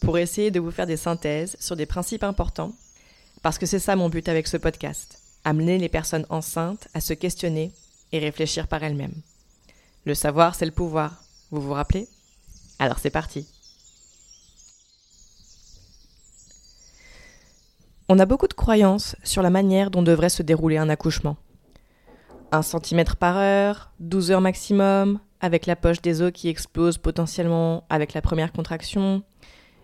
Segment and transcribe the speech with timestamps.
[0.00, 2.72] pour essayer de vous faire des synthèses sur des principes importants,
[3.42, 7.12] parce que c'est ça mon but avec ce podcast, amener les personnes enceintes à se
[7.12, 7.72] questionner
[8.12, 9.20] et réfléchir par elles-mêmes.
[10.04, 12.08] Le savoir, c'est le pouvoir, vous vous rappelez?
[12.78, 13.48] Alors c'est parti.
[18.08, 21.36] On a beaucoup de croyances sur la manière dont devrait se dérouler un accouchement.
[22.52, 27.84] 1 cm par heure, 12 heures maximum, avec la poche des os qui explose potentiellement
[27.90, 29.22] avec la première contraction,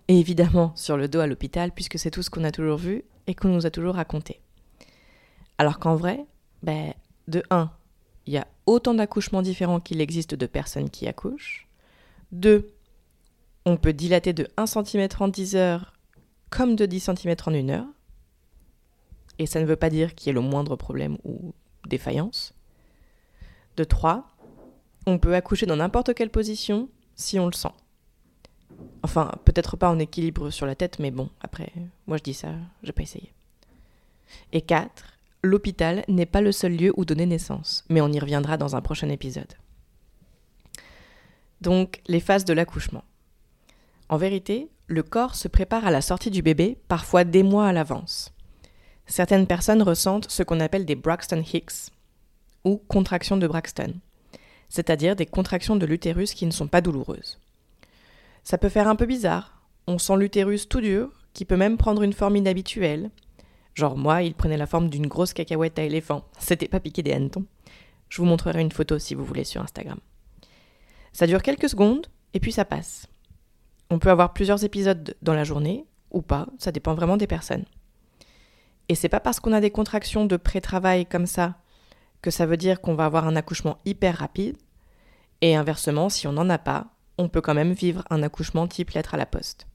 [0.09, 3.05] et évidemment sur le dos à l'hôpital, puisque c'est tout ce qu'on a toujours vu
[3.27, 4.41] et qu'on nous a toujours raconté.
[5.59, 6.27] Alors qu'en vrai,
[6.63, 6.95] ben,
[7.29, 7.71] de 1,
[8.27, 11.69] il y a autant d'accouchements différents qu'il existe de personnes qui accouchent.
[12.33, 12.73] 2,
[13.65, 15.93] on peut dilater de 1 cm en 10 heures
[16.51, 17.87] comme de 10 cm en 1 heure.
[19.39, 21.55] Et ça ne veut pas dire qu'il y ait le moindre problème ou
[21.89, 22.55] défaillance.
[23.77, 24.27] De 3,
[25.07, 27.73] on peut accoucher dans n'importe quelle position si on le sent.
[29.03, 31.73] Enfin, peut-être pas en équilibre sur la tête, mais bon, après,
[32.07, 32.51] moi je dis ça,
[32.83, 33.33] j'ai pas essayé.
[34.53, 35.05] Et 4,
[35.43, 38.81] l'hôpital n'est pas le seul lieu où donner naissance, mais on y reviendra dans un
[38.81, 39.55] prochain épisode.
[41.61, 43.05] Donc, les phases de l'accouchement.
[44.09, 47.73] En vérité, le corps se prépare à la sortie du bébé, parfois des mois à
[47.73, 48.33] l'avance.
[49.07, 51.91] Certaines personnes ressentent ce qu'on appelle des Braxton Hicks,
[52.65, 53.95] ou contractions de Braxton,
[54.69, 57.39] c'est-à-dire des contractions de l'utérus qui ne sont pas douloureuses.
[58.45, 59.63] Ça peut faire un peu bizarre.
[59.87, 63.11] On sent l'utérus tout dur, qui peut même prendre une forme inhabituelle.
[63.75, 66.25] Genre moi, il prenait la forme d'une grosse cacahuète à éléphant.
[66.39, 67.47] C'était pas piqué des hannetons.
[68.09, 69.99] Je vous montrerai une photo si vous voulez sur Instagram.
[71.13, 73.07] Ça dure quelques secondes, et puis ça passe.
[73.91, 77.65] On peut avoir plusieurs épisodes dans la journée, ou pas, ça dépend vraiment des personnes.
[78.89, 81.57] Et c'est pas parce qu'on a des contractions de pré-travail comme ça
[82.21, 84.57] que ça veut dire qu'on va avoir un accouchement hyper rapide.
[85.41, 88.91] Et inversement, si on n'en a pas, on peut quand même vivre un accouchement type
[88.91, 89.67] lettre à la poste.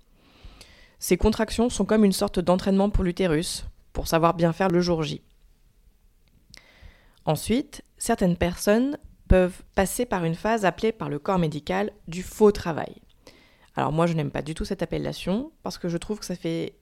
[0.99, 5.03] Ces contractions sont comme une sorte d'entraînement pour l'utérus, pour savoir bien faire le jour
[5.03, 5.21] J.
[7.25, 12.51] Ensuite, certaines personnes peuvent passer par une phase appelée par le corps médical du faux
[12.51, 13.01] travail.
[13.75, 16.35] Alors moi je n'aime pas du tout cette appellation parce que je trouve que ça
[16.35, 16.77] fait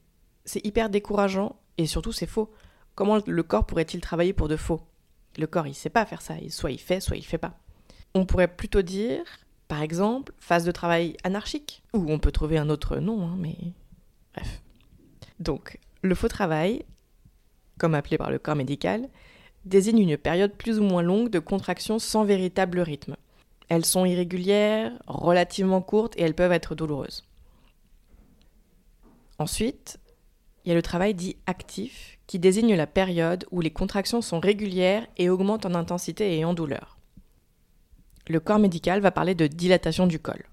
[0.46, 2.54] c'est hyper décourageant et surtout c'est faux.
[2.94, 4.82] Comment le corps pourrait-il travailler pour de faux?
[5.38, 7.58] Le corps il sait pas faire ça, soit il fait, soit il fait pas.
[8.14, 9.24] On pourrait plutôt dire
[9.68, 13.58] par exemple, phase de travail anarchique, ou on peut trouver un autre nom, hein, mais
[14.34, 14.62] bref.
[15.40, 16.86] Donc, le faux travail,
[17.78, 19.10] comme appelé par le corps médical,
[19.66, 23.16] désigne une période plus ou moins longue de contraction sans véritable rythme.
[23.68, 27.26] Elles sont irrégulières, relativement courtes et elles peuvent être douloureuses.
[29.40, 30.00] Ensuite,
[30.64, 34.40] il y a le travail dit actif, qui désigne la période où les contractions sont
[34.40, 36.96] régulières et augmentent en intensité et en douleur
[38.28, 40.44] le corps médical va parler de dilatation du col.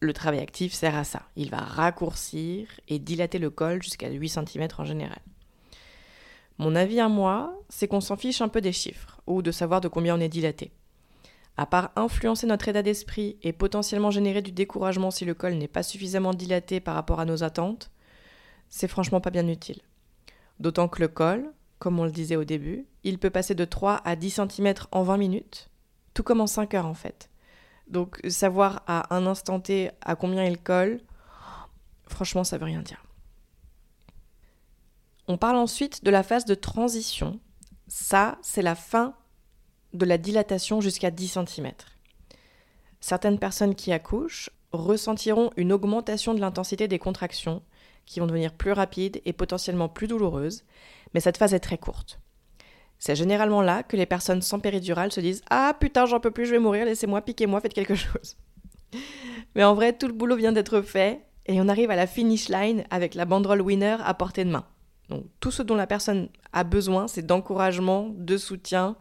[0.00, 1.22] Le travail actif sert à ça.
[1.36, 5.20] Il va raccourcir et dilater le col jusqu'à 8 cm en général.
[6.58, 9.80] Mon avis à moi, c'est qu'on s'en fiche un peu des chiffres, ou de savoir
[9.80, 10.72] de combien on est dilaté.
[11.56, 15.68] À part influencer notre état d'esprit et potentiellement générer du découragement si le col n'est
[15.68, 17.90] pas suffisamment dilaté par rapport à nos attentes,
[18.68, 19.80] c'est franchement pas bien utile.
[20.58, 24.02] D'autant que le col, comme on le disait au début, il peut passer de 3
[24.04, 25.69] à 10 cm en 20 minutes,
[26.14, 27.30] tout comme en 5 heures en fait.
[27.86, 31.00] Donc savoir à un instant T à combien il colle,
[32.06, 33.04] franchement ça veut rien dire.
[35.28, 37.38] On parle ensuite de la phase de transition.
[37.86, 39.14] Ça, c'est la fin
[39.92, 41.72] de la dilatation jusqu'à 10 cm.
[43.00, 47.62] Certaines personnes qui accouchent ressentiront une augmentation de l'intensité des contractions
[48.06, 50.64] qui vont devenir plus rapides et potentiellement plus douloureuses,
[51.14, 52.20] mais cette phase est très courte.
[53.00, 56.44] C'est généralement là que les personnes sans péridurale se disent Ah putain, j'en peux plus,
[56.44, 58.36] je vais mourir, laissez-moi, piquez-moi, faites quelque chose.
[59.54, 62.50] Mais en vrai, tout le boulot vient d'être fait et on arrive à la finish
[62.50, 64.66] line avec la banderole winner à portée de main.
[65.08, 68.96] Donc tout ce dont la personne a besoin, c'est d'encouragement, de soutien,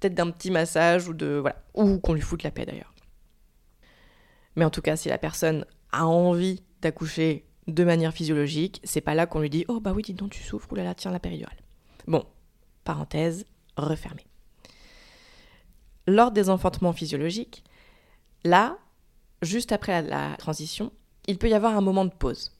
[0.00, 2.94] peut-être d'un petit massage ou de voilà, ou qu'on lui foute la paix d'ailleurs.
[4.56, 9.14] Mais en tout cas, si la personne a envie d'accoucher de manière physiologique, c'est pas
[9.14, 11.58] là qu'on lui dit "Oh bah oui, dis donc tu souffres, oulala, tiens la péridurale."
[12.06, 12.24] Bon,
[12.86, 13.44] parenthèse
[13.76, 14.26] refermée.
[16.06, 17.64] Lors des enfantements physiologiques,
[18.44, 18.78] là,
[19.42, 20.92] juste après la, transition,
[21.26, 22.52] il peut y avoir un moment de pause.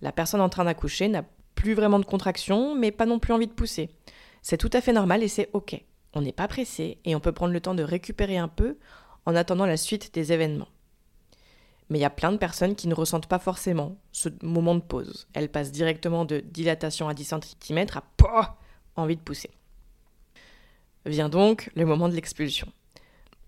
[0.00, 1.24] La personne en train d'accoucher n'a
[1.54, 3.90] plus vraiment de contraction, mais pas non plus envie de pousser.
[4.42, 5.80] C'est tout à fait normal et c'est OK.
[6.14, 8.76] On n'est pas pressé et on peut prendre le temps de récupérer un peu
[9.24, 10.68] en attendant la suite des événements.
[11.88, 14.80] Mais il y a plein de personnes qui ne ressentent pas forcément ce moment de
[14.80, 15.28] pause.
[15.34, 18.56] Elles passent directement de dilatation à 10 cm à
[18.96, 19.50] envie de pousser.
[21.06, 22.68] Vient donc le moment de l'expulsion.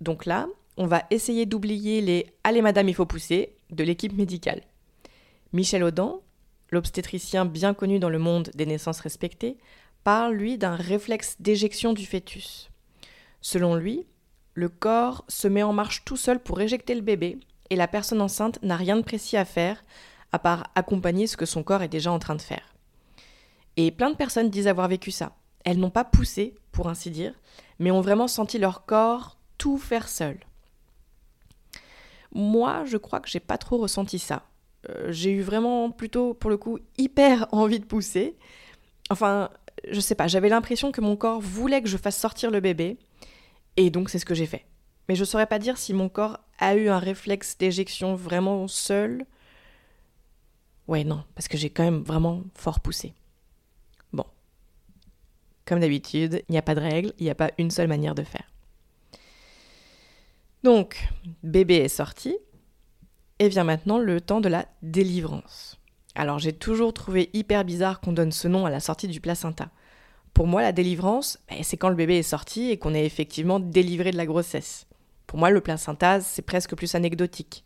[0.01, 4.63] Donc là, on va essayer d'oublier les Allez madame, il faut pousser de l'équipe médicale.
[5.53, 6.17] Michel Audin,
[6.71, 9.57] l'obstétricien bien connu dans le monde des naissances respectées,
[10.03, 12.71] parle lui d'un réflexe d'éjection du fœtus.
[13.41, 14.05] Selon lui,
[14.55, 17.39] le corps se met en marche tout seul pour éjecter le bébé
[17.71, 19.85] et la personne enceinte n'a rien de précis à faire
[20.33, 22.75] à part accompagner ce que son corps est déjà en train de faire.
[23.77, 25.37] Et plein de personnes disent avoir vécu ça.
[25.65, 27.35] Elles n'ont pas poussé, pour ainsi dire,
[27.79, 30.39] mais ont vraiment senti leur corps tout faire seul.
[32.33, 34.45] Moi, je crois que j'ai pas trop ressenti ça.
[34.91, 38.37] Euh, j'ai eu vraiment plutôt, pour le coup, hyper envie de pousser.
[39.11, 39.51] Enfin,
[39.91, 42.99] je sais pas, j'avais l'impression que mon corps voulait que je fasse sortir le bébé,
[43.77, 44.67] et donc c'est ce que j'ai fait.
[45.09, 49.27] Mais je saurais pas dire si mon corps a eu un réflexe d'éjection vraiment seul.
[50.89, 53.15] Ouais, non, parce que j'ai quand même vraiment fort poussé.
[55.67, 58.15] Comme d'habitude, il n'y a pas de règle, il n'y a pas une seule manière
[58.15, 58.51] de faire.
[60.63, 61.09] Donc,
[61.43, 62.37] bébé est sorti,
[63.39, 65.79] et vient maintenant le temps de la délivrance.
[66.15, 69.71] Alors j'ai toujours trouvé hyper bizarre qu'on donne ce nom à la sortie du placenta.
[70.33, 73.61] Pour moi, la délivrance, ben, c'est quand le bébé est sorti et qu'on est effectivement
[73.61, 74.87] délivré de la grossesse.
[75.27, 77.65] Pour moi, le placenta, c'est presque plus anecdotique.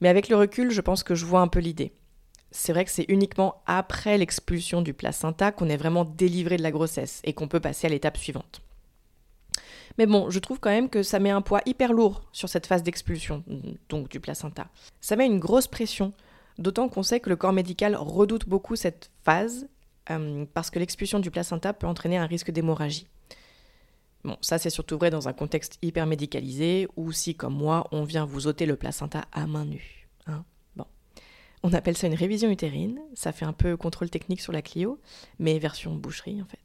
[0.00, 1.92] Mais avec le recul, je pense que je vois un peu l'idée.
[2.50, 6.72] C'est vrai que c'est uniquement après l'expulsion du placenta qu'on est vraiment délivré de la
[6.72, 8.62] grossesse et qu'on peut passer à l'étape suivante.
[9.98, 12.66] Mais bon, je trouve quand même que ça met un poids hyper lourd sur cette
[12.66, 13.44] phase d'expulsion,
[13.88, 14.68] donc du placenta.
[15.00, 16.12] Ça met une grosse pression,
[16.58, 19.68] d'autant qu'on sait que le corps médical redoute beaucoup cette phase,
[20.10, 23.06] euh, parce que l'expulsion du placenta peut entraîner un risque d'hémorragie.
[24.24, 28.04] Bon, ça c'est surtout vrai dans un contexte hyper médicalisé, ou si, comme moi, on
[28.04, 30.08] vient vous ôter le placenta à main nue.
[30.26, 30.44] Hein.
[31.62, 34.98] On appelle ça une révision utérine, ça fait un peu contrôle technique sur la Clio,
[35.38, 36.58] mais version boucherie en fait.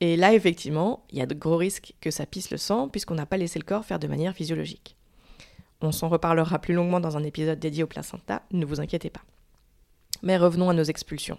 [0.00, 3.16] Et là, effectivement, il y a de gros risques que ça pisse le sang, puisqu'on
[3.16, 4.96] n'a pas laissé le corps faire de manière physiologique.
[5.80, 9.22] On s'en reparlera plus longuement dans un épisode dédié au placenta, ne vous inquiétez pas.
[10.22, 11.38] Mais revenons à nos expulsions.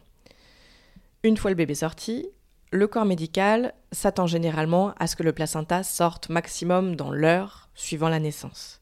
[1.24, 2.30] Une fois le bébé sorti,
[2.72, 8.10] le corps médical s'attend généralement à ce que le placenta sorte maximum dans l'heure suivant
[8.10, 8.79] la naissance.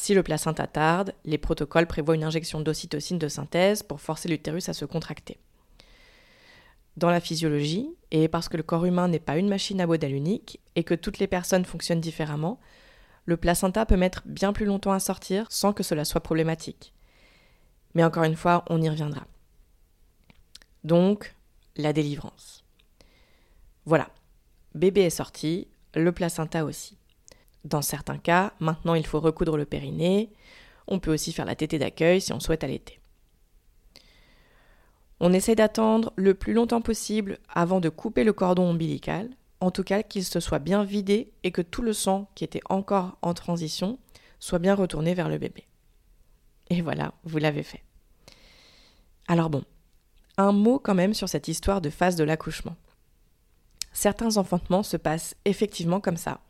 [0.00, 4.68] Si le placenta tarde, les protocoles prévoient une injection d'ocytocine de synthèse pour forcer l'utérus
[4.68, 5.40] à se contracter.
[6.96, 10.14] Dans la physiologie, et parce que le corps humain n'est pas une machine à modèle
[10.14, 12.60] unique et que toutes les personnes fonctionnent différemment,
[13.24, 16.94] le placenta peut mettre bien plus longtemps à sortir sans que cela soit problématique.
[17.94, 19.26] Mais encore une fois, on y reviendra.
[20.84, 21.34] Donc,
[21.74, 22.64] la délivrance.
[23.84, 24.10] Voilà,
[24.76, 25.66] bébé est sorti,
[25.96, 26.97] le placenta aussi.
[27.68, 30.32] Dans certains cas, maintenant il faut recoudre le périnée,
[30.86, 32.98] on peut aussi faire la tétée d'accueil si on souhaite allaiter.
[35.20, 39.28] On essaie d'attendre le plus longtemps possible avant de couper le cordon ombilical,
[39.60, 42.62] en tout cas qu'il se soit bien vidé et que tout le sang qui était
[42.70, 43.98] encore en transition
[44.38, 45.66] soit bien retourné vers le bébé.
[46.70, 47.82] Et voilà, vous l'avez fait.
[49.26, 49.62] Alors bon,
[50.38, 52.76] un mot quand même sur cette histoire de phase de l'accouchement.
[53.92, 56.40] Certains enfantements se passent effectivement comme ça,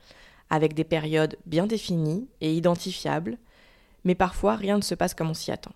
[0.50, 3.38] avec des périodes bien définies et identifiables,
[4.04, 5.72] mais parfois rien ne se passe comme on s'y attend.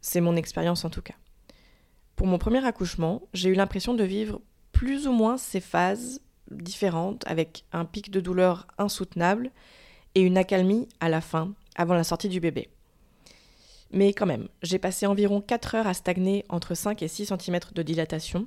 [0.00, 1.14] C'est mon expérience en tout cas.
[2.16, 4.40] Pour mon premier accouchement, j'ai eu l'impression de vivre
[4.72, 6.20] plus ou moins ces phases
[6.50, 9.50] différentes avec un pic de douleur insoutenable
[10.14, 12.70] et une accalmie à la fin, avant la sortie du bébé.
[13.90, 17.60] Mais quand même, j'ai passé environ 4 heures à stagner entre 5 et 6 cm
[17.72, 18.46] de dilatation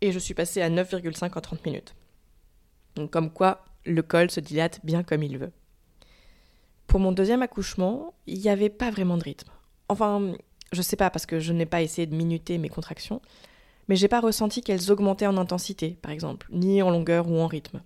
[0.00, 1.94] et je suis passée à 9,5 en 30 minutes.
[2.94, 5.52] Donc comme quoi, le col se dilate bien comme il veut.
[6.86, 9.50] Pour mon deuxième accouchement, il n'y avait pas vraiment de rythme.
[9.88, 10.34] Enfin,
[10.72, 13.20] je sais pas parce que je n'ai pas essayé de minuter mes contractions,
[13.88, 17.46] mais j'ai pas ressenti qu'elles augmentaient en intensité, par exemple, ni en longueur ou en
[17.46, 17.82] rythme.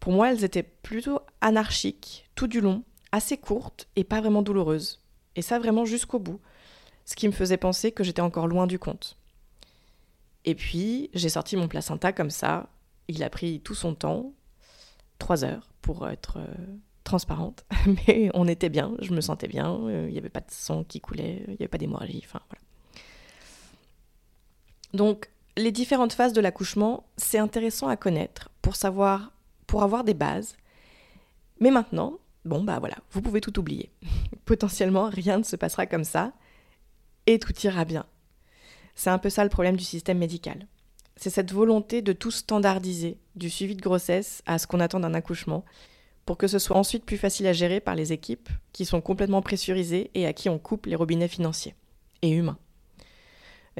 [0.00, 2.82] Pour moi, elles étaient plutôt anarchiques, tout du long,
[3.12, 5.02] assez courtes et pas vraiment douloureuses.
[5.36, 6.40] Et ça vraiment jusqu'au bout,
[7.04, 9.16] ce qui me faisait penser que j'étais encore loin du compte.
[10.44, 12.68] Et puis, j'ai sorti mon placenta comme ça.
[13.08, 14.32] Il a pris tout son temps,
[15.18, 16.54] trois heures, pour être euh,
[17.04, 20.50] transparente, mais on était bien, je me sentais bien, euh, il n'y avait pas de
[20.50, 22.62] sang qui coulait, il n'y avait pas d'hémorragie, enfin voilà.
[24.92, 29.32] Donc, les différentes phases de l'accouchement, c'est intéressant à connaître pour savoir,
[29.66, 30.56] pour avoir des bases.
[31.60, 33.90] Mais maintenant, bon bah voilà, vous pouvez tout oublier.
[34.44, 36.32] Potentiellement, rien ne se passera comme ça
[37.26, 38.06] et tout ira bien.
[38.94, 40.66] C'est un peu ça le problème du système médical.
[41.16, 45.14] C'est cette volonté de tout standardiser, du suivi de grossesse à ce qu'on attend d'un
[45.14, 45.64] accouchement,
[46.26, 49.42] pour que ce soit ensuite plus facile à gérer par les équipes qui sont complètement
[49.42, 51.74] pressurisées et à qui on coupe les robinets financiers
[52.22, 52.58] et humains.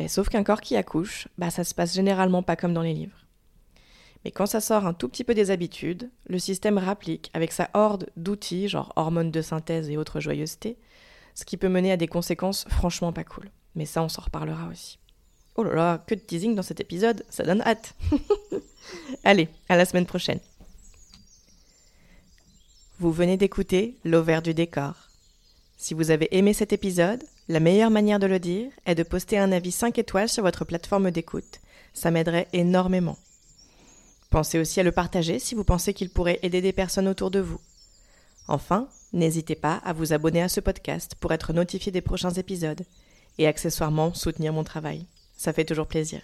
[0.08, 3.24] Sauf qu'un corps qui accouche, bah ça se passe généralement pas comme dans les livres.
[4.24, 7.70] Mais quand ça sort un tout petit peu des habitudes, le système rapplique avec sa
[7.74, 10.78] horde d'outils, genre hormones de synthèse et autres joyeusetés,
[11.34, 13.50] ce qui peut mener à des conséquences franchement pas cool.
[13.74, 14.98] Mais ça, on s'en reparlera aussi.
[15.56, 17.94] Oh là là, que de teasing dans cet épisode, ça donne hâte.
[19.24, 20.40] Allez, à la semaine prochaine.
[22.98, 24.94] Vous venez d'écouter L'Auvert du décor.
[25.76, 29.38] Si vous avez aimé cet épisode, la meilleure manière de le dire est de poster
[29.38, 31.60] un avis 5 étoiles sur votre plateforme d'écoute.
[31.92, 33.18] Ça m'aiderait énormément.
[34.30, 37.40] Pensez aussi à le partager si vous pensez qu'il pourrait aider des personnes autour de
[37.40, 37.60] vous.
[38.48, 42.82] Enfin, n'hésitez pas à vous abonner à ce podcast pour être notifié des prochains épisodes
[43.38, 45.06] et accessoirement soutenir mon travail.
[45.36, 46.20] Ça fait toujours plaisir.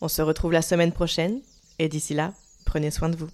[0.00, 1.40] On se retrouve la semaine prochaine
[1.78, 2.32] et d'ici là,
[2.64, 3.30] prenez soin de vous.